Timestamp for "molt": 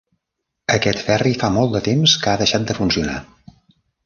1.57-1.75